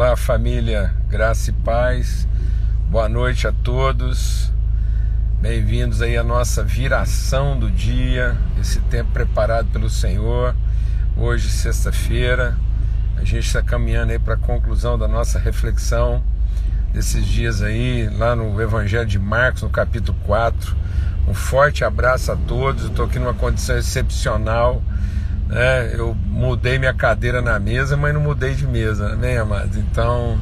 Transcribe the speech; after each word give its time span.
Olá, 0.00 0.16
família, 0.16 0.94
graça 1.08 1.50
e 1.50 1.52
paz. 1.52 2.28
Boa 2.88 3.08
noite 3.08 3.48
a 3.48 3.52
todos. 3.52 4.48
Bem-vindos 5.40 6.00
aí 6.00 6.16
à 6.16 6.22
nossa 6.22 6.62
viração 6.62 7.58
do 7.58 7.68
dia, 7.68 8.36
esse 8.60 8.78
tempo 8.82 9.10
preparado 9.10 9.66
pelo 9.72 9.90
Senhor. 9.90 10.54
Hoje, 11.16 11.50
sexta-feira, 11.50 12.56
a 13.16 13.24
gente 13.24 13.44
está 13.44 13.60
caminhando 13.60 14.12
aí 14.12 14.20
para 14.20 14.34
a 14.34 14.36
conclusão 14.36 14.96
da 14.96 15.08
nossa 15.08 15.36
reflexão 15.36 16.22
desses 16.92 17.26
dias 17.26 17.60
aí, 17.60 18.08
lá 18.08 18.36
no 18.36 18.62
Evangelho 18.62 19.04
de 19.04 19.18
Marcos, 19.18 19.62
no 19.62 19.68
capítulo 19.68 20.16
4. 20.24 20.76
Um 21.26 21.34
forte 21.34 21.82
abraço 21.82 22.30
a 22.30 22.36
todos. 22.36 22.84
Estou 22.84 23.06
aqui 23.06 23.18
numa 23.18 23.34
condição 23.34 23.76
excepcional 23.76 24.80
né? 25.48 25.94
Eu 25.94 26.14
mudei 26.14 26.78
minha 26.78 26.92
cadeira 26.92 27.40
na 27.40 27.58
mesa, 27.58 27.96
mas 27.96 28.12
não 28.12 28.20
mudei 28.20 28.54
de 28.54 28.66
mesa, 28.66 29.16
né, 29.16 29.38
amados? 29.38 29.76
Então 29.76 30.38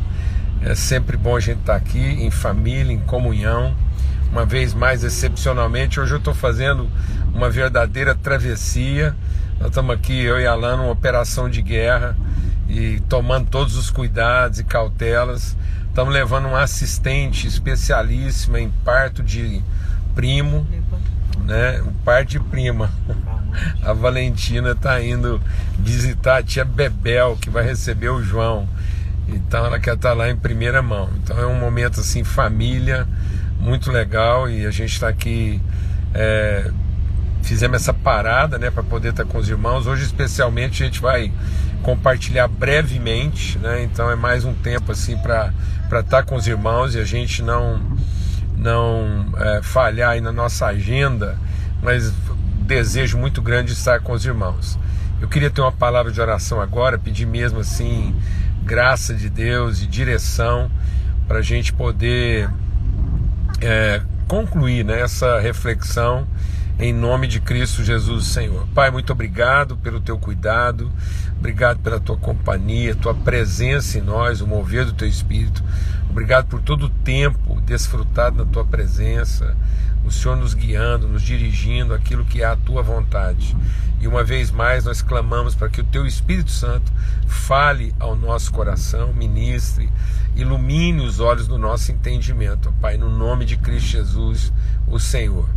é 0.61 0.75
sempre 0.75 1.16
bom 1.16 1.37
a 1.37 1.41
gente 1.41 1.60
estar 1.60 1.74
tá 1.74 1.78
aqui 1.78 2.01
em 2.01 2.30
família, 2.30 2.92
em 2.92 3.01
comunhão. 3.01 3.74
Uma 4.30 4.45
vez 4.45 4.74
mais, 4.74 5.05
excepcionalmente, 5.05 6.00
hoje 6.00 6.12
eu 6.12 6.19
estou 6.19 6.34
fazendo 6.34 6.91
uma 7.33 7.48
verdadeira 7.48 8.14
travessia. 8.14 9.14
Nós 9.61 9.69
estamos 9.69 9.95
aqui, 9.95 10.20
eu 10.24 10.41
e 10.41 10.47
Alan, 10.47 10.77
numa 10.78 10.91
operação 10.91 11.48
de 11.48 11.62
guerra 11.62 12.16
e 12.69 13.00
tomando 13.09 13.48
todos 13.48 13.77
os 13.77 13.91
cuidados 13.91 14.59
e 14.59 14.64
cautelas. 14.64 15.56
Estamos 15.88 16.12
levando 16.12 16.48
um 16.48 16.56
assistente 16.56 17.47
especialíssima 17.47 18.61
em 18.61 18.70
parto 18.84 19.23
de 19.23 19.62
primo, 20.14 20.66
né? 21.45 21.80
Um 21.80 21.92
parto 22.05 22.30
de 22.30 22.41
prima 22.41 22.91
a 23.83 23.92
Valentina 23.92 24.73
está 24.73 25.01
indo 25.02 25.41
visitar 25.78 26.38
a 26.38 26.42
tia 26.42 26.64
Bebel, 26.64 27.37
que 27.41 27.51
vai 27.51 27.64
receber 27.64 28.09
o 28.09 28.23
João. 28.23 28.69
Então 29.28 29.66
ela 29.66 29.78
quer 29.80 29.95
estar 29.95 30.10
tá 30.10 30.14
lá 30.14 30.30
em 30.30 30.37
primeira 30.37 30.83
mão. 30.83 31.10
Então 31.23 31.38
é 31.38 31.47
um 31.47 31.59
momento 31.59 32.00
assim, 32.00 32.23
família, 32.23 33.06
muito 33.58 33.91
legal. 33.91 34.48
E 34.48 34.67
a 34.67 34.70
gente 34.70 34.92
está 34.92 35.08
aqui. 35.08 35.61
É, 36.14 36.70
fizemos 37.42 37.80
essa 37.80 37.92
parada 37.92 38.58
né, 38.58 38.70
para 38.70 38.83
poder 38.83 39.11
estar 39.11 39.25
tá 39.25 39.30
com 39.30 39.39
os 39.39 39.48
irmãos. 39.48 39.86
Hoje, 39.86 40.05
especialmente, 40.05 40.83
a 40.83 40.86
gente 40.86 41.00
vai 41.00 41.33
compartilhar 41.83 42.48
brevemente. 42.48 43.58
Né, 43.58 43.83
então 43.83 44.11
é 44.11 44.17
mais 44.17 44.45
um 44.45 44.55
tempo 44.55 44.92
assim 44.92 45.17
para 45.19 45.52
estar 45.89 46.02
tá 46.02 46.23
com 46.23 46.36
os 46.36 46.47
irmãos 46.47 46.95
e 46.95 47.00
a 47.00 47.05
gente 47.05 47.42
não, 47.42 47.80
não 48.56 49.27
é, 49.36 49.62
falhar 49.62 50.11
aí 50.11 50.20
na 50.20 50.33
nossa 50.33 50.67
agenda. 50.67 51.36
Mas 51.83 52.12
desejo 52.67 53.17
muito 53.17 53.41
grande 53.41 53.72
de 53.72 53.78
estar 53.78 54.00
com 54.00 54.12
os 54.12 54.25
irmãos. 54.27 54.78
Eu 55.20 55.28
queria 55.28 55.48
ter 55.48 55.61
uma 55.61 55.72
palavra 55.72 56.12
de 56.12 56.20
oração 56.20 56.61
agora, 56.61 56.98
pedir 56.98 57.25
mesmo 57.25 57.61
assim 57.61 58.14
graça 58.62 59.14
de 59.14 59.31
Deus 59.31 59.81
e 59.81 59.86
direção 59.86 60.70
para 61.27 61.39
a 61.39 61.42
gente 61.42 61.73
poder 61.73 62.50
é, 63.61 64.03
concluir 64.28 64.84
né, 64.84 65.00
essa 65.00 65.39
reflexão 65.39 66.27
em 66.78 66.92
nome 66.92 67.27
de 67.27 67.41
Cristo 67.41 67.83
Jesus, 67.83 68.27
Senhor. 68.27 68.67
Pai, 68.75 68.91
muito 68.91 69.11
obrigado 69.11 69.77
pelo 69.78 70.01
teu 70.01 70.19
cuidado, 70.19 70.92
obrigado 71.39 71.78
pela 71.78 71.98
tua 71.98 72.19
companhia, 72.19 72.95
tua 72.95 73.14
presença 73.14 73.98
em 73.98 74.03
nós, 74.03 74.42
o 74.42 74.47
mover 74.47 74.84
do 74.84 74.92
teu 74.92 75.08
espírito. 75.08 75.64
Obrigado 76.11 76.47
por 76.47 76.61
todo 76.61 76.86
o 76.86 76.91
tempo 76.91 77.61
desfrutado 77.62 78.45
na 78.45 78.45
tua 78.45 78.64
presença 78.64 79.56
o 80.06 80.10
Senhor 80.10 80.36
nos 80.36 80.54
guiando, 80.54 81.08
nos 81.08 81.22
dirigindo 81.22 81.92
aquilo 81.92 82.24
que 82.24 82.42
é 82.42 82.46
a 82.46 82.56
tua 82.56 82.82
vontade. 82.82 83.56
E 84.00 84.06
uma 84.06 84.22
vez 84.22 84.50
mais 84.50 84.84
nós 84.84 85.02
clamamos 85.02 85.54
para 85.54 85.68
que 85.68 85.80
o 85.80 85.84
teu 85.84 86.06
Espírito 86.06 86.50
Santo 86.50 86.92
fale 87.26 87.92
ao 87.98 88.14
nosso 88.14 88.52
coração, 88.52 89.12
ministre, 89.12 89.90
ilumine 90.36 91.04
os 91.04 91.18
olhos 91.18 91.48
do 91.48 91.58
nosso 91.58 91.90
entendimento, 91.90 92.72
Pai, 92.80 92.96
no 92.96 93.10
nome 93.10 93.44
de 93.44 93.56
Cristo 93.56 93.88
Jesus, 93.88 94.52
o 94.86 94.98
Senhor. 94.98 95.48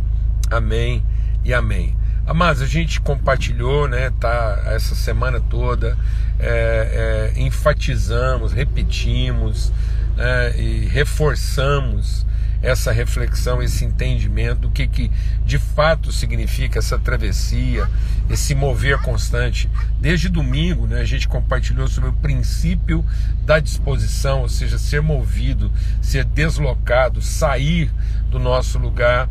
Amém 0.50 1.04
e 1.44 1.54
amém. 1.54 1.96
Amados, 2.26 2.62
a 2.62 2.66
gente 2.66 3.00
compartilhou, 3.00 3.88
né, 3.88 4.10
tá, 4.18 4.62
essa 4.66 4.94
semana 4.94 5.40
toda, 5.40 5.96
é, 6.38 7.32
é, 7.36 7.40
enfatizamos, 7.40 8.52
repetimos 8.52 9.72
né, 10.16 10.58
e 10.58 10.86
reforçamos 10.86 12.26
essa 12.62 12.92
reflexão, 12.92 13.62
esse 13.62 13.84
entendimento 13.84 14.60
do 14.60 14.70
que, 14.70 14.86
que 14.86 15.10
de 15.44 15.58
fato 15.58 16.12
significa 16.12 16.78
essa 16.78 16.98
travessia, 16.98 17.88
esse 18.30 18.54
mover 18.54 18.98
constante. 19.00 19.68
Desde 20.00 20.28
domingo, 20.28 20.86
né, 20.86 21.00
a 21.00 21.04
gente 21.04 21.26
compartilhou 21.26 21.88
sobre 21.88 22.10
o 22.10 22.12
princípio 22.12 23.04
da 23.44 23.58
disposição, 23.58 24.42
ou 24.42 24.48
seja, 24.48 24.78
ser 24.78 25.02
movido, 25.02 25.70
ser 26.00 26.24
deslocado, 26.24 27.20
sair 27.20 27.90
do 28.30 28.38
nosso 28.38 28.78
lugar 28.78 29.28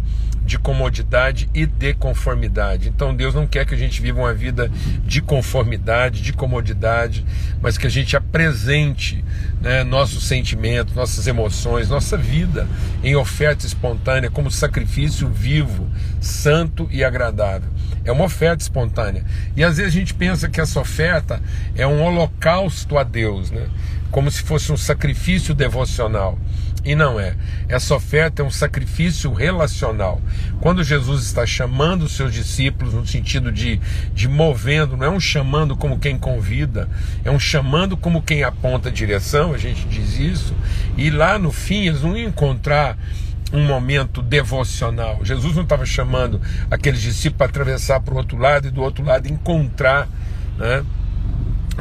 de 0.50 0.58
comodidade 0.58 1.48
e 1.54 1.66
de 1.66 1.94
conformidade. 1.94 2.90
Então 2.90 3.16
Deus 3.16 3.36
não 3.36 3.46
quer 3.46 3.68
que 3.68 3.76
a 3.76 3.78
gente 3.78 4.02
viva 4.02 4.20
uma 4.20 4.34
vida 4.34 4.72
de 5.06 5.22
conformidade, 5.22 6.22
de 6.22 6.34
comodidade, 6.34 7.24
mas 7.62 7.78
que 7.78 7.86
a 7.86 7.90
gente 7.90 8.18
apresente 8.18 9.24
né, 9.62 9.84
nossos 9.84 10.28
sentimentos, 10.28 10.96
nossas 10.96 11.28
emoções, 11.28 11.88
nossa 11.88 12.18
vida 12.18 12.68
em 13.04 13.16
oferta 13.16 13.66
espontânea 13.66 14.32
como 14.32 14.50
sacrifício 14.50 15.30
vivo, 15.30 15.88
santo 16.20 16.88
e 16.92 17.04
agradável. 17.04 17.70
É 18.04 18.12
uma 18.12 18.26
oferta 18.26 18.64
espontânea. 18.64 18.89
E 19.56 19.64
às 19.64 19.78
vezes 19.78 19.94
a 19.94 19.98
gente 19.98 20.14
pensa 20.14 20.50
que 20.50 20.60
essa 20.60 20.80
oferta 20.80 21.42
é 21.76 21.86
um 21.86 22.02
holocausto 22.04 22.98
a 22.98 23.04
Deus, 23.04 23.52
né? 23.52 23.68
como 24.12 24.30
se 24.32 24.42
fosse 24.42 24.72
um 24.72 24.78
sacrifício 24.78 25.54
devocional. 25.54 26.38
E 26.84 26.96
não 26.96 27.20
é. 27.20 27.36
Essa 27.68 27.94
oferta 27.94 28.42
é 28.42 28.46
um 28.46 28.50
sacrifício 28.50 29.34
relacional. 29.34 30.22
Quando 30.62 30.84
Jesus 30.84 31.24
está 31.24 31.46
chamando 31.46 32.04
os 32.04 32.14
seus 32.14 32.34
discípulos, 32.34 32.94
no 32.94 33.06
sentido 33.06 33.52
de, 33.52 33.80
de 34.14 34.28
movendo, 34.30 34.96
não 34.96 35.06
é 35.06 35.10
um 35.10 35.20
chamando 35.20 35.76
como 35.76 36.00
quem 36.00 36.18
convida, 36.18 36.90
é 37.24 37.30
um 37.30 37.40
chamando 37.40 37.98
como 37.98 38.22
quem 38.22 38.44
aponta 38.44 38.88
a 38.88 38.92
direção, 38.92 39.54
a 39.54 39.58
gente 39.58 39.86
diz 39.88 40.18
isso, 40.18 40.56
e 40.98 41.10
lá 41.10 41.38
no 41.38 41.52
fim 41.52 41.88
eles 41.88 42.02
iam 42.02 42.18
encontrar 42.18 42.98
um 43.52 43.66
momento 43.66 44.22
devocional. 44.22 45.20
Jesus 45.24 45.56
não 45.56 45.64
estava 45.64 45.86
chamando 45.86 46.42
aqueles 46.70 47.02
discípulos 47.02 47.38
para 47.38 47.48
atravessar 47.48 48.00
para 48.00 48.14
o 48.14 48.18
outro 48.18 48.38
lado 48.38 48.68
e 48.68 48.72
do 48.72 48.82
outro 48.82 49.04
lado 49.04 49.28
encontrar. 49.28 50.08
Né? 50.58 50.84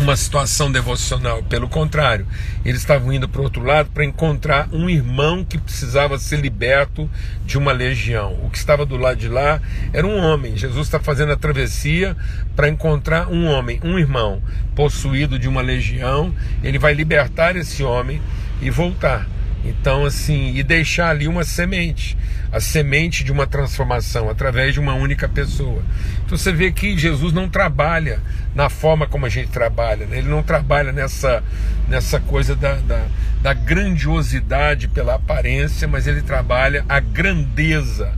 uma 0.00 0.16
situação 0.16 0.70
devocional. 0.70 1.42
Pelo 1.42 1.68
contrário, 1.68 2.26
eles 2.64 2.80
estavam 2.80 3.12
indo 3.12 3.28
para 3.28 3.40
o 3.40 3.44
outro 3.44 3.62
lado 3.62 3.90
para 3.92 4.04
encontrar 4.04 4.68
um 4.72 4.88
irmão 4.88 5.44
que 5.44 5.58
precisava 5.58 6.18
ser 6.18 6.40
liberto 6.40 7.10
de 7.44 7.58
uma 7.58 7.72
legião. 7.72 8.38
O 8.42 8.50
que 8.50 8.58
estava 8.58 8.86
do 8.86 8.96
lado 8.96 9.18
de 9.18 9.28
lá 9.28 9.60
era 9.92 10.06
um 10.06 10.18
homem. 10.18 10.56
Jesus 10.56 10.86
está 10.86 10.98
fazendo 10.98 11.32
a 11.32 11.36
travessia 11.36 12.16
para 12.54 12.68
encontrar 12.68 13.28
um 13.28 13.46
homem, 13.46 13.80
um 13.82 13.98
irmão 13.98 14.40
possuído 14.74 15.38
de 15.38 15.48
uma 15.48 15.60
legião. 15.60 16.34
Ele 16.62 16.78
vai 16.78 16.94
libertar 16.94 17.56
esse 17.56 17.82
homem 17.82 18.22
e 18.62 18.70
voltar. 18.70 19.26
Então, 19.64 20.04
assim, 20.04 20.54
e 20.54 20.62
deixar 20.62 21.10
ali 21.10 21.26
uma 21.26 21.44
semente, 21.44 22.16
a 22.52 22.60
semente 22.60 23.24
de 23.24 23.32
uma 23.32 23.46
transformação 23.46 24.30
através 24.30 24.72
de 24.74 24.80
uma 24.80 24.94
única 24.94 25.28
pessoa. 25.28 25.82
Então 26.24 26.36
você 26.36 26.52
vê 26.52 26.70
que 26.70 26.96
Jesus 26.96 27.32
não 27.32 27.48
trabalha 27.48 28.20
na 28.54 28.68
forma 28.68 29.06
como 29.06 29.26
a 29.26 29.28
gente 29.28 29.50
trabalha, 29.50 30.06
né? 30.06 30.18
ele 30.18 30.28
não 30.28 30.42
trabalha 30.42 30.92
nessa, 30.92 31.42
nessa 31.88 32.20
coisa 32.20 32.54
da, 32.54 32.74
da, 32.76 33.06
da 33.42 33.52
grandiosidade 33.52 34.88
pela 34.88 35.14
aparência, 35.14 35.86
mas 35.86 36.06
ele 36.06 36.22
trabalha 36.22 36.84
a 36.88 37.00
grandeza 37.00 38.17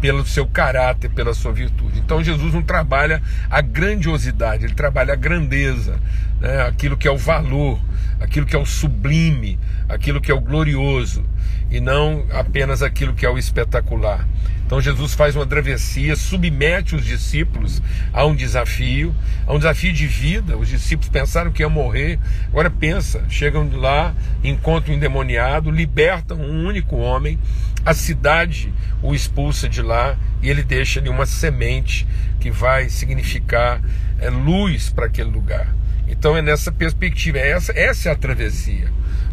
pelo 0.00 0.24
seu 0.24 0.46
caráter, 0.46 1.10
pela 1.10 1.34
sua 1.34 1.52
virtude. 1.52 1.98
Então 1.98 2.22
Jesus 2.22 2.54
não 2.54 2.62
trabalha 2.62 3.22
a 3.50 3.60
grandiosidade, 3.60 4.64
ele 4.64 4.74
trabalha 4.74 5.12
a 5.12 5.16
grandeza, 5.16 6.00
né? 6.40 6.62
aquilo 6.62 6.96
que 6.96 7.06
é 7.06 7.10
o 7.10 7.18
valor, 7.18 7.78
aquilo 8.20 8.46
que 8.46 8.56
é 8.56 8.58
o 8.58 8.66
sublime, 8.66 9.58
aquilo 9.88 10.20
que 10.20 10.30
é 10.30 10.34
o 10.34 10.40
glorioso, 10.40 11.24
e 11.70 11.80
não 11.80 12.24
apenas 12.30 12.82
aquilo 12.82 13.14
que 13.14 13.24
é 13.24 13.30
o 13.30 13.38
espetacular. 13.38 14.26
Então 14.70 14.80
Jesus 14.80 15.14
faz 15.14 15.34
uma 15.34 15.44
travessia, 15.44 16.14
submete 16.14 16.94
os 16.94 17.04
discípulos 17.04 17.82
a 18.12 18.24
um 18.24 18.36
desafio, 18.36 19.12
a 19.44 19.52
um 19.52 19.58
desafio 19.58 19.92
de 19.92 20.06
vida. 20.06 20.56
Os 20.56 20.68
discípulos 20.68 21.08
pensaram 21.08 21.50
que 21.50 21.62
iam 21.62 21.70
morrer, 21.70 22.20
agora 22.46 22.70
pensa, 22.70 23.24
chegam 23.28 23.68
lá, 23.72 24.14
encontram 24.44 24.94
um 24.94 24.96
endemoniado, 24.96 25.72
libertam 25.72 26.38
um 26.38 26.66
único 26.66 26.96
homem, 26.96 27.36
a 27.84 27.94
cidade 27.94 28.72
o 29.02 29.14
expulsa 29.14 29.68
de 29.68 29.82
lá 29.82 30.16
e 30.40 30.48
ele 30.48 30.62
deixa 30.62 31.00
ali 31.00 31.08
uma 31.08 31.26
semente 31.26 32.06
que 32.38 32.50
vai 32.50 32.88
significar 32.88 33.80
é, 34.20 34.30
luz 34.30 34.88
para 34.88 35.06
aquele 35.06 35.30
lugar. 35.30 35.74
Então 36.06 36.36
é 36.36 36.42
nessa 36.42 36.70
perspectiva, 36.70 37.38
é 37.38 37.50
essa, 37.50 37.72
essa 37.76 38.08
é 38.08 38.12
a 38.12 38.16
travessia. 38.16 38.88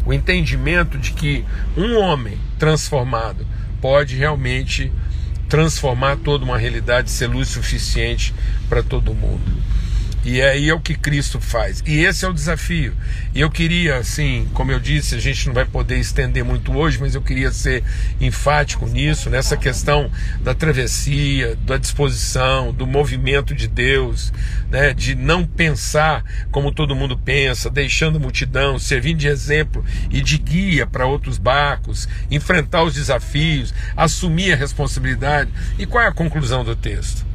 O 0.08 0.12
entendimento 0.14 0.96
de 0.96 1.10
que 1.12 1.44
um 1.76 1.98
homem 1.98 2.38
transformado 2.58 3.46
pode 3.78 4.16
realmente 4.16 4.90
transformar 5.50 6.16
toda 6.16 6.46
uma 6.46 6.56
realidade, 6.56 7.10
ser 7.10 7.26
luz 7.26 7.48
suficiente 7.48 8.34
para 8.70 8.82
todo 8.82 9.12
mundo. 9.12 9.42
E 10.28 10.42
aí 10.42 10.68
é 10.68 10.74
o 10.74 10.78
que 10.78 10.94
Cristo 10.94 11.40
faz. 11.40 11.82
E 11.86 12.04
esse 12.04 12.22
é 12.22 12.28
o 12.28 12.34
desafio. 12.34 12.94
E 13.34 13.40
eu 13.40 13.50
queria, 13.50 13.96
assim, 13.96 14.46
como 14.52 14.70
eu 14.70 14.78
disse, 14.78 15.14
a 15.14 15.18
gente 15.18 15.46
não 15.46 15.54
vai 15.54 15.64
poder 15.64 15.98
estender 15.98 16.44
muito 16.44 16.70
hoje, 16.76 16.98
mas 17.00 17.14
eu 17.14 17.22
queria 17.22 17.50
ser 17.50 17.82
enfático 18.20 18.86
nisso, 18.86 19.30
nessa 19.30 19.56
questão 19.56 20.10
da 20.42 20.54
travessia, 20.54 21.56
da 21.64 21.78
disposição, 21.78 22.74
do 22.74 22.86
movimento 22.86 23.54
de 23.54 23.66
Deus, 23.66 24.30
né, 24.70 24.92
de 24.92 25.14
não 25.14 25.46
pensar 25.46 26.22
como 26.50 26.72
todo 26.72 26.94
mundo 26.94 27.16
pensa, 27.16 27.70
deixando 27.70 28.16
a 28.16 28.20
multidão, 28.20 28.78
servindo 28.78 29.20
de 29.20 29.28
exemplo 29.28 29.82
e 30.10 30.20
de 30.20 30.36
guia 30.36 30.86
para 30.86 31.06
outros 31.06 31.38
barcos, 31.38 32.06
enfrentar 32.30 32.82
os 32.82 32.92
desafios, 32.92 33.72
assumir 33.96 34.52
a 34.52 34.56
responsabilidade. 34.56 35.50
E 35.78 35.86
qual 35.86 36.04
é 36.04 36.06
a 36.06 36.12
conclusão 36.12 36.62
do 36.62 36.76
texto? 36.76 37.26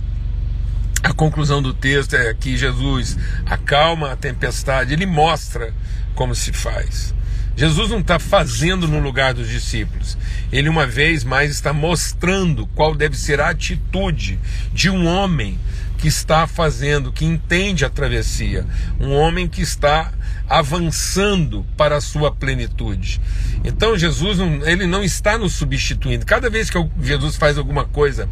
A 1.03 1.11
conclusão 1.13 1.61
do 1.61 1.73
texto 1.73 2.15
é 2.15 2.33
que 2.33 2.55
Jesus 2.55 3.17
acalma 3.45 4.13
a 4.13 4.15
tempestade, 4.15 4.94
ele 4.94 5.05
mostra 5.05 5.73
como 6.15 6.33
se 6.33 6.53
faz. 6.53 7.13
Jesus 7.57 7.89
não 7.89 8.00
está 8.00 8.17
fazendo 8.17 8.88
no 8.88 9.00
lugar 9.00 9.33
dos 9.33 9.50
discípulos, 9.50 10.17
ele 10.51 10.69
uma 10.69 10.88
vez 10.88 11.23
mais 11.23 11.51
está 11.51 11.73
mostrando 11.73 12.65
qual 12.67 12.95
deve 12.95 13.17
ser 13.17 13.41
a 13.41 13.50
atitude 13.50 14.39
de 14.73 14.89
um 14.89 15.05
homem 15.05 15.59
que 15.97 16.07
está 16.07 16.47
fazendo, 16.47 17.11
que 17.11 17.25
entende 17.25 17.85
a 17.85 17.89
travessia, 17.89 18.65
um 19.00 19.11
homem 19.11 19.47
que 19.47 19.61
está 19.61 20.11
avançando 20.50 21.66
para 21.78 21.98
a 21.98 22.01
sua 22.01 22.31
plenitude. 22.31 23.19
Então 23.63 23.98
Jesus 23.98 24.38
não, 24.38 24.66
ele 24.68 24.86
não 24.86 25.04
está 25.04 25.38
nos 25.38 25.54
substituindo. 25.54 26.25
Cada 26.25 26.50
vez 26.50 26.69
que 26.69 26.78
Jesus 27.01 27.36
faz 27.36 27.57
alguma 27.57 27.86
coisa 27.86 28.28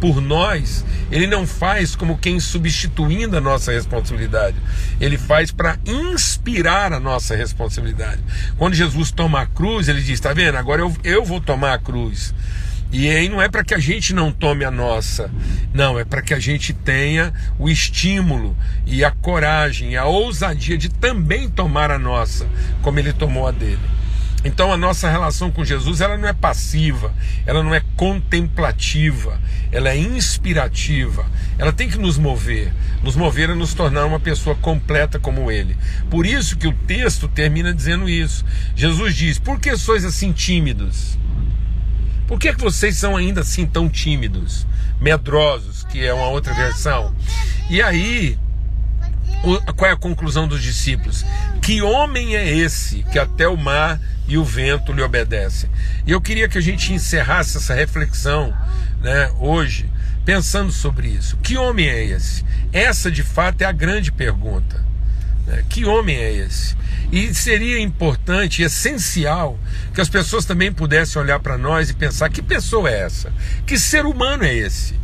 por 0.00 0.20
nós, 0.20 0.84
ele 1.10 1.26
não 1.26 1.46
faz 1.46 1.96
como 1.96 2.18
quem 2.18 2.38
substituindo 2.38 3.36
a 3.36 3.40
nossa 3.40 3.72
responsabilidade. 3.72 4.56
Ele 5.00 5.16
faz 5.16 5.50
para 5.50 5.78
inspirar 5.86 6.92
a 6.92 7.00
nossa 7.00 7.34
responsabilidade. 7.34 8.20
Quando 8.58 8.74
Jesus 8.74 9.10
toma 9.10 9.40
a 9.40 9.46
cruz, 9.46 9.88
ele 9.88 10.00
diz: 10.00 10.10
"Está 10.10 10.32
vendo? 10.32 10.56
Agora 10.56 10.82
eu, 10.82 10.94
eu 11.02 11.24
vou 11.24 11.40
tomar 11.40 11.74
a 11.74 11.78
cruz". 11.78 12.34
E 12.96 13.10
aí 13.10 13.28
não 13.28 13.42
é 13.42 13.48
para 13.48 13.64
que 13.64 13.74
a 13.74 13.78
gente 13.80 14.14
não 14.14 14.30
tome 14.30 14.64
a 14.64 14.70
nossa, 14.70 15.28
não, 15.74 15.98
é 15.98 16.04
para 16.04 16.22
que 16.22 16.32
a 16.32 16.38
gente 16.38 16.72
tenha 16.72 17.34
o 17.58 17.68
estímulo 17.68 18.56
e 18.86 19.04
a 19.04 19.10
coragem, 19.10 19.96
a 19.96 20.04
ousadia 20.04 20.78
de 20.78 20.88
também 20.88 21.50
tomar 21.50 21.90
a 21.90 21.98
nossa, 21.98 22.46
como 22.82 23.00
ele 23.00 23.12
tomou 23.12 23.48
a 23.48 23.50
dele. 23.50 23.80
Então 24.44 24.72
a 24.72 24.76
nossa 24.76 25.10
relação 25.10 25.50
com 25.50 25.64
Jesus, 25.64 26.00
ela 26.00 26.16
não 26.16 26.28
é 26.28 26.32
passiva, 26.32 27.12
ela 27.44 27.64
não 27.64 27.74
é 27.74 27.82
contemplativa, 27.96 29.40
ela 29.72 29.90
é 29.90 29.96
inspirativa. 29.96 31.26
Ela 31.58 31.72
tem 31.72 31.88
que 31.88 31.98
nos 31.98 32.16
mover, 32.16 32.72
nos 33.02 33.16
mover 33.16 33.50
a 33.50 33.56
nos 33.56 33.74
tornar 33.74 34.04
uma 34.04 34.20
pessoa 34.20 34.54
completa 34.54 35.18
como 35.18 35.50
ele. 35.50 35.76
Por 36.08 36.24
isso 36.24 36.56
que 36.56 36.68
o 36.68 36.72
texto 36.72 37.26
termina 37.26 37.74
dizendo 37.74 38.08
isso. 38.08 38.44
Jesus 38.76 39.16
diz: 39.16 39.36
"Por 39.36 39.58
que 39.58 39.76
sois 39.76 40.04
assim 40.04 40.30
tímidos?" 40.30 41.18
Por 42.26 42.38
que, 42.38 42.52
que 42.54 42.60
vocês 42.60 42.96
são 42.96 43.16
ainda 43.16 43.42
assim 43.42 43.66
tão 43.66 43.88
tímidos, 43.88 44.66
medrosos, 45.00 45.84
que 45.84 46.04
é 46.04 46.12
uma 46.12 46.28
outra 46.28 46.54
versão? 46.54 47.14
E 47.68 47.82
aí, 47.82 48.38
qual 49.76 49.90
é 49.90 49.92
a 49.92 49.96
conclusão 49.96 50.48
dos 50.48 50.62
discípulos? 50.62 51.24
Que 51.60 51.82
homem 51.82 52.34
é 52.34 52.48
esse 52.48 53.02
que 53.12 53.18
até 53.18 53.46
o 53.46 53.56
mar 53.56 54.00
e 54.26 54.38
o 54.38 54.44
vento 54.44 54.92
lhe 54.92 55.02
obedecem? 55.02 55.68
E 56.06 56.12
eu 56.12 56.20
queria 56.20 56.48
que 56.48 56.56
a 56.56 56.62
gente 56.62 56.92
encerrasse 56.92 57.58
essa 57.58 57.74
reflexão 57.74 58.54
né, 59.00 59.30
hoje, 59.38 59.90
pensando 60.24 60.72
sobre 60.72 61.08
isso. 61.08 61.36
Que 61.38 61.58
homem 61.58 61.88
é 61.88 62.04
esse? 62.04 62.44
Essa 62.72 63.10
de 63.10 63.22
fato 63.22 63.60
é 63.62 63.66
a 63.66 63.72
grande 63.72 64.10
pergunta. 64.10 64.82
Né? 65.46 65.64
Que 65.68 65.84
homem 65.84 66.16
é 66.16 66.32
esse? 66.32 66.76
E 67.12 67.32
seria 67.34 67.78
importante, 67.80 68.62
essencial, 68.62 69.58
que 69.94 70.00
as 70.00 70.08
pessoas 70.08 70.44
também 70.44 70.72
pudessem 70.72 71.20
olhar 71.20 71.38
para 71.40 71.56
nós 71.56 71.90
e 71.90 71.94
pensar: 71.94 72.30
que 72.30 72.42
pessoa 72.42 72.90
é 72.90 73.00
essa? 73.00 73.32
Que 73.66 73.78
ser 73.78 74.06
humano 74.06 74.44
é 74.44 74.54
esse? 74.54 74.94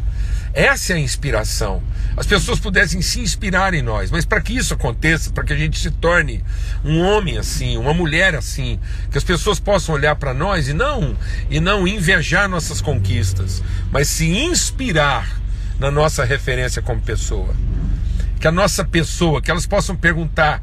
Essa 0.53 0.95
é 0.95 0.97
a 0.97 1.01
inspiração. 1.01 1.83
As 2.17 2.27
pessoas 2.27 2.59
pudessem 2.59 3.01
se 3.01 3.21
inspirar 3.21 3.73
em 3.73 3.83
nós, 3.83 4.11
mas 4.11 4.25
para 4.25 4.41
que 4.41 4.53
isso 4.53 4.75
aconteça, 4.75 5.31
para 5.31 5.45
que 5.45 5.53
a 5.53 5.57
gente 5.57 5.79
se 5.79 5.91
torne 5.91 6.43
um 6.85 7.01
homem 7.01 7.39
assim, 7.39 7.77
uma 7.77 7.95
mulher 7.95 8.35
assim, 8.35 8.81
que 9.11 9.17
as 9.17 9.23
pessoas 9.23 9.61
possam 9.61 9.95
olhar 9.95 10.17
para 10.17 10.35
nós 10.35 10.69
e 10.69 10.73
não 10.73 11.17
e 11.49 11.61
não 11.61 11.87
invejar 11.87 12.49
nossas 12.49 12.81
conquistas, 12.81 13.63
mas 13.93 14.09
se 14.09 14.29
inspirar 14.29 15.41
na 15.79 15.91
nossa 15.91 16.25
referência 16.25 16.83
como 16.83 17.01
pessoa. 17.01 17.55
Que 18.41 18.49
a 18.49 18.53
nossa 18.53 18.85
pessoa, 18.85 19.43
que 19.43 19.51
elas 19.51 19.67
possam 19.67 19.95
perguntar 19.95 20.63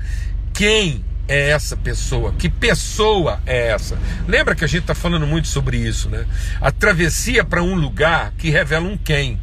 quem 0.54 1.06
é 1.28 1.52
essa 1.52 1.78
pessoa? 1.78 2.34
Que 2.34 2.50
pessoa 2.50 3.40
é 3.46 3.68
essa? 3.68 3.98
Lembra 4.28 4.56
que 4.56 4.66
a 4.66 4.68
gente 4.68 4.82
está 4.82 4.96
falando 4.96 5.28
muito 5.28 5.48
sobre 5.48 5.78
isso, 5.78 6.10
né? 6.10 6.26
A 6.60 6.72
travessia 6.72 7.44
para 7.44 7.62
um 7.62 7.76
lugar 7.76 8.34
que 8.38 8.50
revela 8.50 8.88
um 8.88 8.98
quem. 8.98 9.40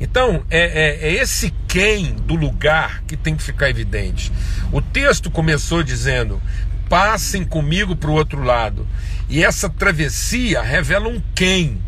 Então, 0.00 0.44
é, 0.50 0.60
é, 0.60 1.08
é, 1.08 1.12
esse 1.14 1.52
quem 1.68 2.14
do 2.14 2.34
lugar 2.34 3.02
que 3.06 3.16
tem 3.16 3.36
que 3.36 3.42
ficar 3.42 3.68
evidente. 3.70 4.30
O 4.72 4.80
texto 4.80 5.30
começou 5.30 5.82
dizendo: 5.82 6.40
passem 6.88 7.44
comigo 7.44 7.96
para 7.96 8.10
o 8.10 8.14
outro 8.14 8.42
lado. 8.42 8.86
E 9.28 9.42
essa 9.42 9.68
travessia 9.68 10.62
revela 10.62 11.08
um 11.08 11.20
quem 11.34 11.80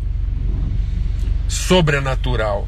sobrenatural. 1.47 2.67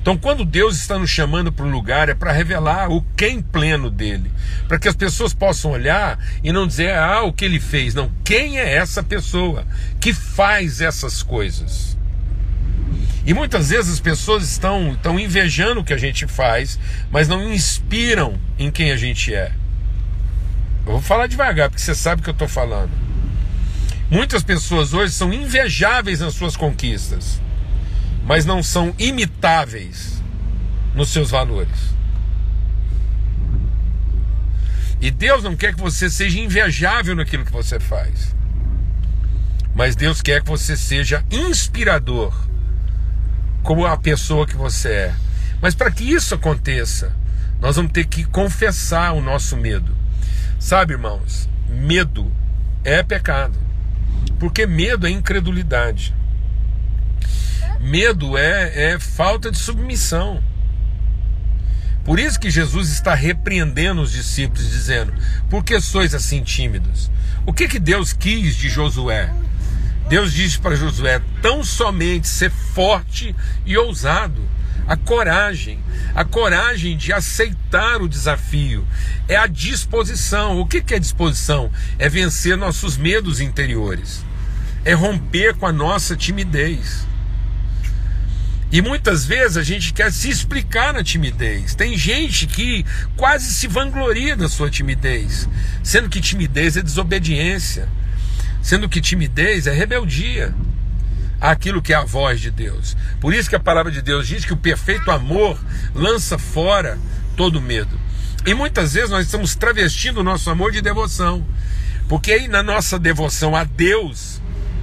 Então, 0.00 0.16
quando 0.16 0.46
Deus 0.46 0.76
está 0.76 0.98
nos 0.98 1.10
chamando 1.10 1.52
para 1.52 1.66
um 1.66 1.70
lugar, 1.70 2.08
é 2.08 2.14
para 2.14 2.32
revelar 2.32 2.90
o 2.90 3.02
quem 3.14 3.42
pleno 3.42 3.90
dele, 3.90 4.30
para 4.66 4.78
que 4.78 4.88
as 4.88 4.96
pessoas 4.96 5.34
possam 5.34 5.72
olhar 5.72 6.18
e 6.42 6.50
não 6.50 6.66
dizer, 6.66 6.94
ah, 6.94 7.22
o 7.22 7.32
que 7.32 7.44
ele 7.44 7.60
fez. 7.60 7.94
Não, 7.94 8.10
quem 8.24 8.58
é 8.58 8.76
essa 8.76 9.02
pessoa 9.02 9.66
que 10.00 10.14
faz 10.14 10.80
essas 10.80 11.22
coisas? 11.22 11.98
E 13.26 13.34
muitas 13.34 13.68
vezes 13.68 13.92
as 13.92 14.00
pessoas 14.00 14.50
estão, 14.50 14.92
estão 14.92 15.20
invejando 15.20 15.80
o 15.80 15.84
que 15.84 15.92
a 15.92 15.98
gente 15.98 16.26
faz, 16.26 16.78
mas 17.10 17.28
não 17.28 17.52
inspiram 17.52 18.40
em 18.58 18.70
quem 18.70 18.92
a 18.92 18.96
gente 18.96 19.34
é. 19.34 19.52
Eu 20.86 20.92
vou 20.92 21.02
falar 21.02 21.26
devagar, 21.26 21.68
porque 21.68 21.82
você 21.82 21.94
sabe 21.94 22.22
o 22.22 22.24
que 22.24 22.30
eu 22.30 22.32
estou 22.32 22.48
falando. 22.48 22.90
Muitas 24.10 24.42
pessoas 24.42 24.94
hoje 24.94 25.12
são 25.12 25.30
invejáveis 25.30 26.20
nas 26.20 26.34
suas 26.34 26.56
conquistas 26.56 27.38
mas 28.24 28.44
não 28.44 28.62
são 28.62 28.94
imitáveis 28.98 30.22
nos 30.94 31.08
seus 31.08 31.30
valores. 31.30 31.90
E 35.00 35.10
Deus 35.10 35.42
não 35.42 35.56
quer 35.56 35.74
que 35.74 35.80
você 35.80 36.10
seja 36.10 36.38
invejável 36.38 37.16
naquilo 37.16 37.44
que 37.44 37.52
você 37.52 37.80
faz. 37.80 38.34
Mas 39.74 39.96
Deus 39.96 40.20
quer 40.20 40.42
que 40.42 40.48
você 40.48 40.76
seja 40.76 41.24
inspirador, 41.30 42.34
como 43.62 43.86
a 43.86 43.96
pessoa 43.96 44.46
que 44.46 44.56
você 44.56 44.88
é. 44.88 45.14
Mas 45.62 45.74
para 45.74 45.90
que 45.90 46.04
isso 46.04 46.34
aconteça, 46.34 47.16
nós 47.60 47.76
vamos 47.76 47.92
ter 47.92 48.04
que 48.04 48.24
confessar 48.24 49.12
o 49.12 49.22
nosso 49.22 49.56
medo. 49.56 49.96
Sabe, 50.58 50.92
irmãos, 50.92 51.48
medo 51.68 52.30
é 52.84 53.02
pecado. 53.02 53.58
Porque 54.38 54.66
medo 54.66 55.06
é 55.06 55.10
incredulidade. 55.10 56.14
Medo 57.80 58.36
é, 58.36 58.92
é 58.92 58.98
falta 58.98 59.50
de 59.50 59.58
submissão. 59.58 60.42
Por 62.04 62.18
isso 62.18 62.38
que 62.38 62.50
Jesus 62.50 62.90
está 62.90 63.14
repreendendo 63.14 64.02
os 64.02 64.12
discípulos, 64.12 64.70
dizendo: 64.70 65.14
Por 65.48 65.64
que 65.64 65.80
sois 65.80 66.14
assim 66.14 66.42
tímidos? 66.42 67.10
O 67.46 67.52
que, 67.52 67.66
que 67.66 67.78
Deus 67.78 68.12
quis 68.12 68.54
de 68.54 68.68
Josué? 68.68 69.32
Deus 70.08 70.32
disse 70.32 70.58
para 70.58 70.76
Josué: 70.76 71.22
tão 71.40 71.64
somente 71.64 72.28
ser 72.28 72.50
forte 72.50 73.34
e 73.64 73.76
ousado. 73.76 74.42
A 74.86 74.96
coragem, 74.96 75.78
a 76.14 76.24
coragem 76.24 76.96
de 76.96 77.12
aceitar 77.12 78.02
o 78.02 78.08
desafio, 78.08 78.84
é 79.28 79.36
a 79.36 79.46
disposição. 79.46 80.58
O 80.58 80.66
que, 80.66 80.80
que 80.80 80.94
é 80.94 80.98
disposição? 80.98 81.70
É 81.96 82.08
vencer 82.08 82.56
nossos 82.56 82.96
medos 82.96 83.40
interiores, 83.40 84.24
é 84.84 84.92
romper 84.92 85.54
com 85.54 85.66
a 85.66 85.72
nossa 85.72 86.16
timidez. 86.16 87.06
E 88.72 88.80
muitas 88.80 89.24
vezes 89.24 89.56
a 89.56 89.62
gente 89.62 89.92
quer 89.92 90.12
se 90.12 90.28
explicar 90.28 90.92
na 90.92 91.02
timidez. 91.02 91.74
Tem 91.74 91.96
gente 91.98 92.46
que 92.46 92.84
quase 93.16 93.52
se 93.52 93.66
vangloria 93.66 94.36
da 94.36 94.48
sua 94.48 94.70
timidez, 94.70 95.48
sendo 95.82 96.08
que 96.08 96.20
timidez 96.20 96.76
é 96.76 96.82
desobediência, 96.82 97.88
sendo 98.62 98.88
que 98.88 99.00
timidez 99.00 99.66
é 99.66 99.72
rebeldia 99.72 100.54
àquilo 101.40 101.82
que 101.82 101.92
é 101.92 101.96
a 101.96 102.04
voz 102.04 102.40
de 102.40 102.50
Deus. 102.50 102.96
Por 103.20 103.34
isso 103.34 103.48
que 103.48 103.56
a 103.56 103.60
palavra 103.60 103.90
de 103.90 104.02
Deus 104.02 104.28
diz 104.28 104.44
que 104.44 104.52
o 104.52 104.56
perfeito 104.56 105.10
amor 105.10 105.58
lança 105.92 106.38
fora 106.38 106.96
todo 107.36 107.60
medo. 107.60 107.98
E 108.46 108.54
muitas 108.54 108.94
vezes 108.94 109.10
nós 109.10 109.26
estamos 109.26 109.54
travestindo 109.54 110.20
o 110.20 110.24
nosso 110.24 110.48
amor 110.48 110.70
de 110.70 110.80
devoção. 110.80 111.44
Porque 112.08 112.32
aí 112.32 112.48
na 112.48 112.62
nossa 112.62 112.98
devoção 112.98 113.54
a 113.54 113.64
Deus, 113.64 114.40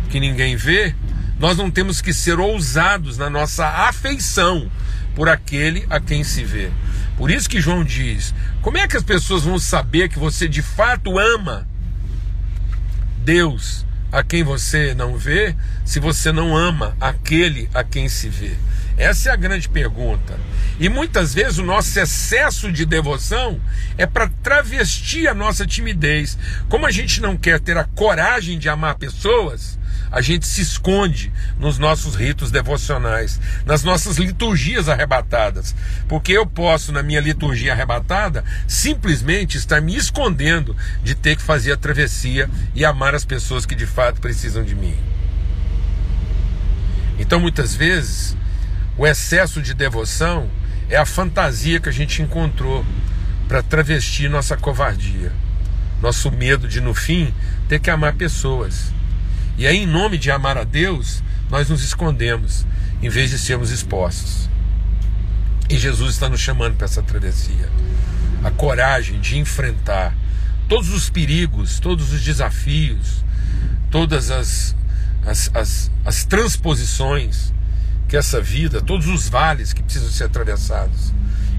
que 0.10 0.20
ninguém 0.20 0.56
vê, 0.56 0.96
nós 1.40 1.58
não 1.58 1.70
temos 1.70 2.02
que 2.02 2.14
ser 2.14 2.40
ousados 2.40 3.18
na 3.18 3.30
nossa 3.30 3.68
afeição 3.68 4.70
por 5.16 5.30
aquele 5.30 5.86
a 5.90 6.00
quem 6.00 6.24
se 6.24 6.44
vê. 6.44 6.72
Por 7.18 7.32
isso 7.32 7.50
que 7.50 7.62
João 7.62 7.84
diz: 7.84 8.34
como 8.62 8.78
é 8.78 8.88
que 8.88 8.98
as 8.98 9.04
pessoas 9.04 9.44
vão 9.44 9.60
saber 9.60 10.10
que 10.10 10.20
você 10.20 10.48
de 10.48 10.62
fato 10.62 11.18
ama 11.18 11.68
Deus 13.24 13.86
a 14.12 14.24
quem 14.24 14.44
você 14.44 14.94
não 14.94 15.18
vê, 15.18 15.56
se 15.84 16.00
você 16.00 16.32
não 16.32 16.56
ama 16.56 16.96
aquele 17.00 17.70
a 17.74 17.84
quem 17.84 18.08
se 18.08 18.30
vê? 18.30 18.56
Essa 18.98 19.30
é 19.30 19.32
a 19.32 19.36
grande 19.36 19.70
pergunta. 19.70 20.40
E 20.80 20.90
muitas 20.90 21.34
vezes 21.34 21.60
o 21.60 21.64
nosso 21.64 22.00
excesso 22.00 22.72
de 22.72 22.84
devoção 22.84 23.62
é 23.96 24.08
para 24.08 24.28
travestir 24.42 25.28
a 25.28 25.36
nossa 25.36 25.68
timidez. 25.68 26.38
Como 26.68 26.86
a 26.86 26.92
gente 26.92 27.22
não 27.22 27.38
quer 27.38 27.60
ter 27.60 27.78
a 27.78 27.84
coragem 27.84 28.58
de 28.58 28.68
amar 28.68 28.96
pessoas, 28.96 29.78
a 30.12 30.20
gente 30.20 30.48
se 30.48 30.62
esconde 30.62 31.32
nos 31.60 31.78
nossos 31.78 32.16
ritos 32.16 32.50
devocionais, 32.50 33.40
nas 33.66 33.84
nossas 33.84 34.18
liturgias 34.18 34.90
arrebatadas. 34.90 35.76
Porque 36.08 36.32
eu 36.32 36.46
posso, 36.48 36.92
na 36.92 37.04
minha 37.04 37.22
liturgia 37.22 37.74
arrebatada, 37.74 38.44
simplesmente 38.68 39.58
estar 39.58 39.80
me 39.80 39.96
escondendo 39.96 40.76
de 41.04 41.14
ter 41.14 41.36
que 41.36 41.42
fazer 41.44 41.74
a 41.74 41.78
travessia 41.78 42.50
e 42.74 42.84
amar 42.84 43.14
as 43.14 43.26
pessoas 43.26 43.66
que 43.66 43.76
de 43.76 43.86
fato 43.86 44.20
precisam 44.22 44.64
de 44.64 44.74
mim. 44.74 44.98
Então, 47.20 47.40
muitas 47.40 47.76
vezes, 47.76 48.38
o 48.98 49.06
excesso 49.06 49.62
de 49.62 49.74
devoção 49.74 50.50
é 50.90 50.98
a 50.98 51.06
fantasia 51.06 51.80
que 51.80 51.90
a 51.90 51.92
gente 51.92 52.22
encontrou 52.22 52.84
para 53.48 53.62
travestir 53.62 54.30
nossa 54.30 54.58
covardia, 54.58 55.32
nosso 56.02 56.32
medo 56.32 56.68
de, 56.68 56.82
no 56.82 56.94
fim, 56.94 57.34
ter 57.70 57.80
que 57.80 57.90
amar 57.90 58.14
pessoas. 58.14 58.92
E 59.58 59.68
aí, 59.68 59.84
em 59.84 59.86
nome 59.86 60.18
de 60.18 60.32
amar 60.32 60.58
a 60.58 60.64
Deus, 60.64 61.22
nós 61.50 61.70
nos 61.70 61.84
escondemos, 61.84 62.66
em 63.02 63.10
vez 63.10 63.30
de 63.30 63.38
sermos 63.38 63.70
expostos. 63.72 64.50
E 65.70 65.78
Jesus 65.78 66.14
está 66.14 66.28
nos 66.28 66.40
chamando 66.40 66.76
para 66.76 66.86
essa 66.86 67.04
travessia. 67.04 67.70
A 68.44 68.50
coragem 68.50 69.20
de 69.20 69.38
enfrentar 69.38 70.16
todos 70.68 70.90
os 70.90 71.10
perigos, 71.10 71.80
todos 71.80 72.12
os 72.12 72.22
desafios, 72.22 73.24
todas 73.92 74.32
as, 74.32 74.76
as, 75.26 75.52
as, 75.54 75.92
as 76.04 76.26
transposições 76.26 77.54
que 78.08 78.18
essa 78.18 78.42
vida, 78.42 78.82
todos 78.82 79.08
os 79.08 79.28
vales 79.28 79.74
que 79.74 79.84
precisam 79.84 80.10
ser 80.10 80.26
atravessados. 80.26 81.14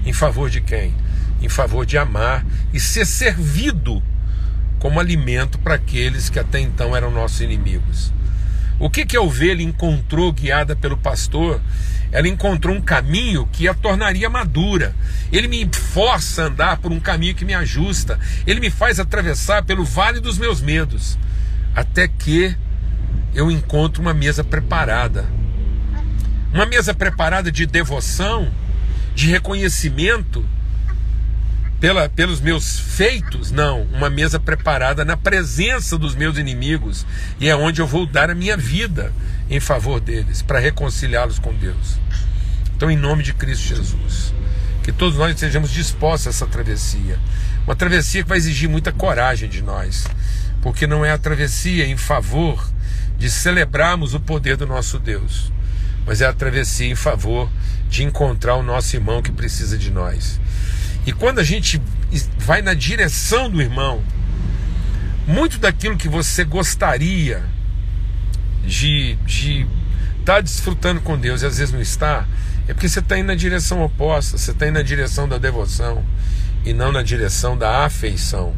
Em 0.05 0.13
favor 0.13 0.49
de 0.49 0.61
quem? 0.61 0.93
Em 1.41 1.49
favor 1.49 1.85
de 1.85 1.97
amar 1.97 2.45
e 2.73 2.79
ser 2.79 3.05
servido 3.05 4.01
como 4.79 4.99
alimento 4.99 5.59
para 5.59 5.75
aqueles 5.75 6.29
que 6.29 6.39
até 6.39 6.59
então 6.59 6.95
eram 6.95 7.11
nossos 7.11 7.41
inimigos. 7.41 8.11
O 8.79 8.89
que, 8.89 9.05
que 9.05 9.17
a 9.17 9.21
ovelha 9.21 9.61
encontrou 9.61 10.31
guiada 10.31 10.75
pelo 10.75 10.97
pastor? 10.97 11.61
Ela 12.11 12.29
encontrou 12.29 12.75
um 12.75 12.81
caminho 12.81 13.47
que 13.51 13.67
a 13.67 13.73
tornaria 13.73 14.29
madura. 14.29 14.95
Ele 15.31 15.47
me 15.47 15.69
força 15.73 16.43
a 16.43 16.45
andar 16.45 16.77
por 16.77 16.91
um 16.91 16.99
caminho 16.99 17.35
que 17.35 17.45
me 17.45 17.53
ajusta. 17.53 18.17
Ele 18.47 18.61
me 18.61 18.69
faz 18.69 18.99
atravessar 18.99 19.63
pelo 19.63 19.83
vale 19.83 20.21
dos 20.21 20.37
meus 20.37 20.61
medos. 20.61 21.19
Até 21.75 22.07
que 22.07 22.55
eu 23.35 23.51
encontro 23.51 24.01
uma 24.01 24.13
mesa 24.13 24.43
preparada. 24.43 25.25
Uma 26.53 26.65
mesa 26.65 26.93
preparada 26.93 27.51
de 27.51 27.65
devoção, 27.65 28.51
de 29.13 29.27
reconhecimento 29.27 30.45
pela, 31.79 32.09
pelos 32.09 32.41
meus 32.41 32.79
feitos, 32.79 33.51
não, 33.51 33.83
uma 33.83 34.09
mesa 34.09 34.39
preparada 34.39 35.05
na 35.05 35.15
presença 35.15 35.97
dos 35.97 36.15
meus 36.15 36.37
inimigos, 36.37 37.05
e 37.39 37.47
é 37.47 37.55
onde 37.55 37.81
eu 37.81 37.87
vou 37.87 38.05
dar 38.05 38.29
a 38.29 38.35
minha 38.35 38.57
vida 38.57 39.13
em 39.49 39.59
favor 39.59 39.99
deles, 39.99 40.41
para 40.41 40.59
reconciliá-los 40.59 41.39
com 41.39 41.53
Deus. 41.53 41.97
Então, 42.75 42.91
em 42.91 42.97
nome 42.97 43.23
de 43.23 43.33
Cristo 43.33 43.75
Jesus, 43.75 44.33
que 44.83 44.91
todos 44.91 45.17
nós 45.17 45.33
estejamos 45.33 45.71
dispostos 45.71 46.27
a 46.27 46.29
essa 46.31 46.47
travessia, 46.47 47.17
uma 47.65 47.75
travessia 47.75 48.23
que 48.23 48.29
vai 48.29 48.37
exigir 48.37 48.67
muita 48.67 48.91
coragem 48.91 49.47
de 49.47 49.61
nós, 49.61 50.05
porque 50.61 50.85
não 50.85 51.05
é 51.05 51.11
a 51.11 51.17
travessia 51.17 51.85
em 51.85 51.95
favor 51.95 52.67
de 53.17 53.29
celebrarmos 53.29 54.13
o 54.13 54.19
poder 54.19 54.57
do 54.57 54.65
nosso 54.65 54.97
Deus, 54.99 55.51
mas 56.09 56.21
é 56.21 56.25
a 56.25 56.33
travessia 56.33 56.87
em 56.87 56.95
favor 56.95 57.47
de 57.87 58.03
encontrar 58.03 58.55
o 58.55 58.63
nosso 58.63 58.95
irmão 58.95 59.21
que 59.21 59.31
precisa 59.31 59.77
de 59.77 59.91
nós 59.91 60.39
e 61.05 61.11
quando 61.11 61.39
a 61.39 61.43
gente 61.43 61.81
vai 62.37 62.61
na 62.61 62.73
direção 62.73 63.49
do 63.49 63.61
irmão, 63.61 64.03
muito 65.27 65.57
daquilo 65.57 65.97
que 65.97 66.09
você 66.09 66.43
gostaria 66.43 67.43
de 68.63 69.17
estar 69.25 70.35
tá 70.35 70.41
desfrutando 70.41 71.01
com 71.01 71.17
Deus 71.17 71.41
e 71.41 71.45
às 71.45 71.57
vezes 71.57 71.73
não 71.73 71.81
está, 71.81 72.27
é 72.67 72.73
porque 72.73 72.87
você 72.87 72.99
está 72.99 73.17
indo 73.17 73.27
na 73.27 73.35
direção 73.35 73.83
oposta, 73.83 74.37
você 74.37 74.51
está 74.51 74.67
indo 74.67 74.75
na 74.75 74.83
direção 74.83 75.27
da 75.27 75.37
devoção 75.37 76.03
e 76.65 76.73
não 76.73 76.91
na 76.91 77.01
direção 77.01 77.57
da 77.57 77.85
afeição. 77.85 78.53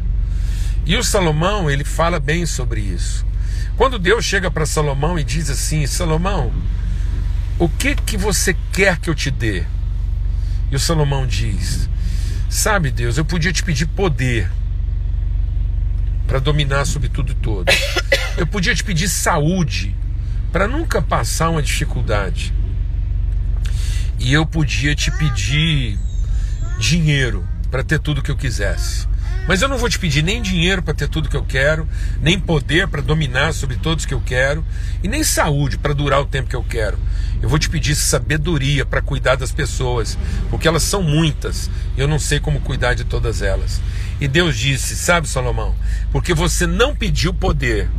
E 0.84 0.96
o 0.96 1.04
Salomão, 1.04 1.70
ele 1.70 1.84
fala 1.84 2.18
bem 2.18 2.44
sobre 2.44 2.80
isso. 2.80 3.24
Quando 3.76 3.98
Deus 3.98 4.24
chega 4.24 4.50
para 4.50 4.66
Salomão 4.66 5.18
e 5.18 5.24
diz 5.24 5.48
assim: 5.48 5.86
Salomão, 5.86 6.52
o 7.58 7.68
que 7.68 7.94
que 7.94 8.16
você 8.16 8.56
quer 8.72 8.98
que 8.98 9.08
eu 9.08 9.14
te 9.14 9.30
dê? 9.30 9.64
E 10.70 10.76
o 10.76 10.80
Salomão 10.80 11.26
diz: 11.26 11.88
Sabe, 12.48 12.90
Deus, 12.90 13.18
eu 13.18 13.24
podia 13.24 13.52
te 13.52 13.62
pedir 13.62 13.86
poder 13.86 14.50
para 16.26 16.38
dominar 16.38 16.84
sobre 16.84 17.08
tudo 17.08 17.32
e 17.32 17.34
todos. 17.34 17.74
Eu 18.36 18.46
podia 18.46 18.74
te 18.74 18.82
pedir 18.82 19.08
saúde 19.08 19.94
para 20.50 20.66
nunca 20.66 21.02
passar 21.02 21.50
uma 21.50 21.62
dificuldade. 21.62 22.54
E 24.18 24.32
eu 24.32 24.46
podia 24.46 24.94
te 24.94 25.10
pedir 25.10 25.98
dinheiro 26.78 27.46
para 27.70 27.84
ter 27.84 27.98
tudo 27.98 28.22
que 28.22 28.30
eu 28.30 28.36
quisesse. 28.36 29.06
Mas 29.46 29.60
eu 29.60 29.68
não 29.68 29.76
vou 29.76 29.88
te 29.88 29.98
pedir 29.98 30.22
nem 30.22 30.40
dinheiro 30.40 30.82
para 30.82 30.94
ter 30.94 31.08
tudo 31.08 31.28
que 31.28 31.36
eu 31.36 31.42
quero, 31.42 31.88
nem 32.20 32.38
poder 32.38 32.86
para 32.86 33.02
dominar 33.02 33.52
sobre 33.52 33.76
todos 33.76 34.06
que 34.06 34.14
eu 34.14 34.20
quero, 34.20 34.64
e 35.02 35.08
nem 35.08 35.24
saúde 35.24 35.76
para 35.76 35.92
durar 35.92 36.20
o 36.20 36.26
tempo 36.26 36.48
que 36.48 36.56
eu 36.56 36.62
quero. 36.62 36.98
Eu 37.40 37.48
vou 37.48 37.58
te 37.58 37.68
pedir 37.68 37.96
sabedoria 37.96 38.86
para 38.86 39.02
cuidar 39.02 39.34
das 39.34 39.50
pessoas, 39.50 40.16
porque 40.48 40.68
elas 40.68 40.84
são 40.84 41.02
muitas, 41.02 41.68
e 41.96 42.00
eu 42.00 42.06
não 42.06 42.20
sei 42.20 42.38
como 42.38 42.60
cuidar 42.60 42.94
de 42.94 43.04
todas 43.04 43.42
elas. 43.42 43.80
E 44.20 44.28
Deus 44.28 44.56
disse: 44.56 44.94
Sabe, 44.94 45.28
Salomão, 45.28 45.74
porque 46.12 46.32
você 46.32 46.64
não 46.64 46.94
pediu 46.94 47.34
poder, 47.34 47.90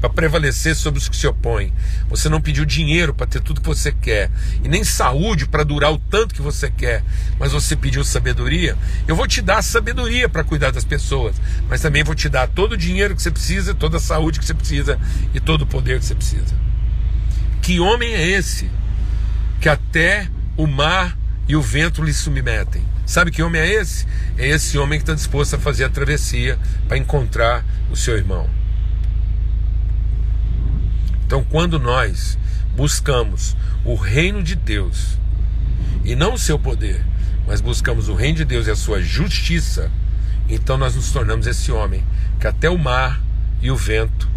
para 0.00 0.10
prevalecer 0.10 0.74
sobre 0.74 0.98
os 0.98 1.08
que 1.08 1.16
se 1.16 1.26
opõem. 1.26 1.72
Você 2.08 2.28
não 2.28 2.40
pediu 2.40 2.64
dinheiro 2.64 3.12
para 3.12 3.26
ter 3.26 3.40
tudo 3.40 3.60
que 3.60 3.66
você 3.66 3.92
quer, 3.92 4.30
e 4.64 4.68
nem 4.68 4.82
saúde 4.82 5.46
para 5.46 5.62
durar 5.62 5.92
o 5.92 5.98
tanto 5.98 6.34
que 6.34 6.42
você 6.42 6.70
quer, 6.70 7.04
mas 7.38 7.52
você 7.52 7.76
pediu 7.76 8.02
sabedoria. 8.02 8.76
Eu 9.06 9.14
vou 9.14 9.26
te 9.26 9.42
dar 9.42 9.62
sabedoria 9.62 10.28
para 10.28 10.42
cuidar 10.42 10.70
das 10.70 10.84
pessoas, 10.84 11.36
mas 11.68 11.80
também 11.80 12.02
vou 12.02 12.14
te 12.14 12.28
dar 12.28 12.48
todo 12.48 12.72
o 12.72 12.76
dinheiro 12.76 13.14
que 13.14 13.22
você 13.22 13.30
precisa, 13.30 13.74
toda 13.74 13.98
a 13.98 14.00
saúde 14.00 14.38
que 14.38 14.44
você 14.44 14.54
precisa 14.54 14.98
e 15.34 15.40
todo 15.40 15.62
o 15.62 15.66
poder 15.66 15.98
que 15.98 16.06
você 16.06 16.14
precisa. 16.14 16.54
Que 17.60 17.78
homem 17.78 18.14
é 18.14 18.26
esse 18.26 18.70
que 19.60 19.68
até 19.68 20.28
o 20.56 20.66
mar 20.66 21.16
e 21.46 21.54
o 21.54 21.60
vento 21.60 22.02
lhe 22.02 22.14
submetem? 22.14 22.82
Sabe 23.04 23.30
que 23.30 23.42
homem 23.42 23.60
é 23.60 23.68
esse? 23.68 24.06
É 24.38 24.48
esse 24.48 24.78
homem 24.78 24.98
que 24.98 25.02
está 25.02 25.14
disposto 25.14 25.56
a 25.56 25.58
fazer 25.58 25.84
a 25.84 25.88
travessia 25.88 26.58
para 26.86 26.96
encontrar 26.96 27.64
o 27.90 27.96
seu 27.96 28.16
irmão. 28.16 28.48
Então, 31.30 31.44
quando 31.44 31.78
nós 31.78 32.36
buscamos 32.74 33.56
o 33.84 33.94
reino 33.94 34.42
de 34.42 34.56
Deus 34.56 35.16
e 36.04 36.16
não 36.16 36.34
o 36.34 36.38
seu 36.38 36.58
poder, 36.58 37.06
mas 37.46 37.60
buscamos 37.60 38.08
o 38.08 38.14
reino 38.16 38.38
de 38.38 38.44
Deus 38.44 38.66
e 38.66 38.72
a 38.72 38.74
sua 38.74 39.00
justiça, 39.00 39.92
então 40.48 40.76
nós 40.76 40.96
nos 40.96 41.12
tornamos 41.12 41.46
esse 41.46 41.70
homem 41.70 42.04
que 42.40 42.48
até 42.48 42.68
o 42.68 42.76
mar 42.76 43.22
e 43.62 43.70
o 43.70 43.76
vento 43.76 44.28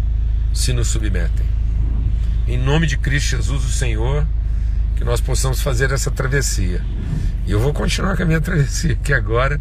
se 0.52 0.72
nos 0.72 0.86
submetem. 0.86 1.44
Em 2.46 2.56
nome 2.56 2.86
de 2.86 2.96
Cristo 2.96 3.30
Jesus, 3.30 3.64
o 3.64 3.72
Senhor, 3.72 4.24
que 4.94 5.02
nós 5.02 5.20
possamos 5.20 5.60
fazer 5.60 5.90
essa 5.90 6.12
travessia. 6.12 6.80
E 7.44 7.50
eu 7.50 7.58
vou 7.58 7.74
continuar 7.74 8.16
com 8.16 8.22
a 8.22 8.26
minha 8.26 8.38
travessia 8.40 8.92
aqui 8.92 9.12
agora. 9.12 9.60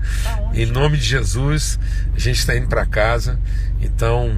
Em 0.53 0.67
nome 0.67 0.99
de 0.99 1.05
Jesus, 1.05 1.79
a 2.15 2.19
gente 2.19 2.37
está 2.37 2.55
indo 2.55 2.67
para 2.67 2.85
casa. 2.85 3.39
Então, 3.81 4.31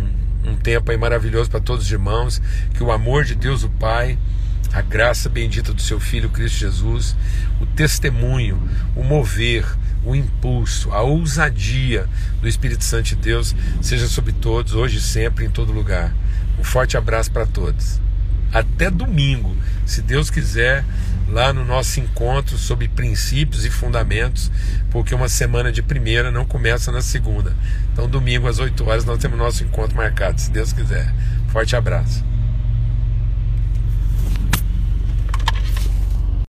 um 0.46 0.56
tempo 0.56 0.92
aí 0.92 0.98
maravilhoso 0.98 1.50
para 1.50 1.60
todos 1.60 1.86
os 1.86 1.92
irmãos, 1.92 2.42
que 2.74 2.84
o 2.84 2.92
amor 2.92 3.24
de 3.24 3.36
Deus 3.36 3.64
o 3.64 3.70
Pai, 3.70 4.18
a 4.74 4.82
graça 4.82 5.30
bendita 5.30 5.74
do 5.74 5.82
seu 5.82 6.00
Filho 6.00 6.30
Cristo 6.30 6.60
Jesus, 6.60 7.16
o 7.62 7.66
testemunho, 7.66 8.62
o 8.96 9.04
mover, 9.04 9.66
o 10.04 10.16
impulso, 10.16 10.92
a 10.92 11.02
ousadia 11.02 12.08
do 12.42 12.48
Espírito 12.48 12.84
Santo 12.84 13.06
de 13.06 13.16
Deus 13.16 13.56
seja 13.82 14.08
sobre 14.08 14.34
todos, 14.34 14.74
hoje 14.74 14.98
e 14.98 15.02
sempre, 15.02 15.46
em 15.46 15.50
todo 15.50 15.72
lugar. 15.72 16.14
Um 16.60 16.64
forte 16.64 16.96
abraço 16.96 17.32
para 17.32 17.46
todos. 17.46 18.00
Até 18.52 18.90
domingo, 18.90 19.56
se 19.86 20.02
Deus 20.02 20.30
quiser 20.30 20.86
lá 21.28 21.52
no 21.52 21.66
nosso 21.66 22.00
encontro 22.00 22.58
sobre 22.58 22.88
princípios 22.88 23.66
e 23.66 23.70
fundamentos, 23.70 24.52
porque 24.92 25.14
uma 25.14 25.28
semana 25.28 25.72
de 25.72 25.82
primeira 25.82 26.32
não 26.32 26.46
começa 26.46 26.92
na 26.92 27.02
segunda. 27.02 27.56
Então, 27.92 28.08
domingo 28.08 28.48
às 28.48 28.60
8 28.60 28.88
horas, 28.88 29.06
nós 29.06 29.18
temos 29.18 29.38
nosso 29.38 29.64
encontro 29.64 29.96
marcado, 29.98 30.40
se 30.40 30.52
Deus 30.52 30.72
quiser. 30.72 31.14
Forte 31.50 31.76
abraço. 31.76 32.35